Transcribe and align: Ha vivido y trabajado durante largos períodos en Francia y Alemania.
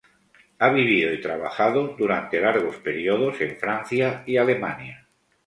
Ha 0.57 0.69
vivido 0.69 1.13
y 1.13 1.21
trabajado 1.21 1.95
durante 1.95 2.41
largos 2.41 2.77
períodos 2.77 3.39
en 3.41 3.55
Francia 3.57 4.23
y 4.25 4.37
Alemania. 4.37 5.07